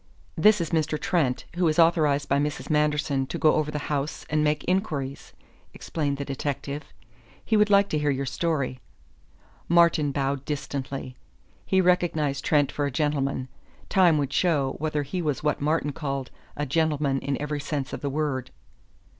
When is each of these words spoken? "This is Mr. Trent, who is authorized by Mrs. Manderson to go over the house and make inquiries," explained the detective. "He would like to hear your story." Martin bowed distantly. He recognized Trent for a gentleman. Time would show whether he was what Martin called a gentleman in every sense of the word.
"This 0.35 0.59
is 0.59 0.71
Mr. 0.71 0.99
Trent, 0.99 1.45
who 1.57 1.67
is 1.67 1.77
authorized 1.77 2.27
by 2.27 2.39
Mrs. 2.39 2.71
Manderson 2.71 3.27
to 3.27 3.37
go 3.37 3.53
over 3.53 3.69
the 3.69 3.77
house 3.93 4.25
and 4.31 4.43
make 4.43 4.63
inquiries," 4.67 5.31
explained 5.75 6.17
the 6.17 6.25
detective. 6.25 6.85
"He 7.45 7.55
would 7.55 7.69
like 7.69 7.87
to 7.89 7.99
hear 7.99 8.09
your 8.09 8.25
story." 8.25 8.79
Martin 9.67 10.11
bowed 10.11 10.43
distantly. 10.43 11.15
He 11.67 11.81
recognized 11.81 12.43
Trent 12.43 12.71
for 12.71 12.87
a 12.87 12.91
gentleman. 12.91 13.47
Time 13.89 14.17
would 14.17 14.33
show 14.33 14.73
whether 14.79 15.03
he 15.03 15.21
was 15.21 15.43
what 15.43 15.61
Martin 15.61 15.91
called 15.91 16.31
a 16.57 16.65
gentleman 16.65 17.19
in 17.19 17.39
every 17.39 17.59
sense 17.59 17.93
of 17.93 18.01
the 18.01 18.09
word. 18.09 18.49